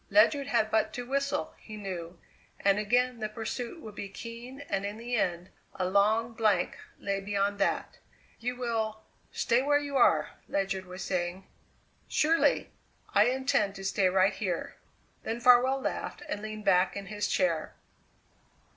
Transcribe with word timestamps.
Ledyard 0.09 0.47
had 0.47 0.71
but 0.71 0.93
to 0.93 1.05
whistle, 1.07 1.53
he 1.59 1.77
knew, 1.77 2.17
and 2.59 2.79
again 2.79 3.19
the 3.19 3.29
pursuit 3.29 3.81
would 3.81 3.93
be 3.93 4.09
keen, 4.09 4.61
and 4.61 4.83
in 4.83 4.97
the 4.97 5.15
end 5.15 5.51
a 5.75 5.87
long 5.87 6.33
blank 6.33 6.75
lay 6.97 7.19
beyond 7.19 7.59
that! 7.59 7.99
"You 8.39 8.55
will 8.55 9.01
stay 9.31 9.61
where 9.61 9.77
you 9.77 9.97
are!" 9.97 10.31
Ledyard 10.47 10.85
was 10.87 11.03
saying. 11.03 11.45
"Surely. 12.07 12.71
I 13.13 13.25
intend 13.25 13.75
to 13.75 13.85
stay 13.85 14.09
right 14.09 14.33
here." 14.33 14.75
Then 15.21 15.39
Farwell 15.39 15.79
laughed 15.79 16.23
and 16.27 16.41
leaned 16.41 16.65
back 16.65 16.97
in 16.97 17.05
his 17.05 17.27
chair. 17.27 17.75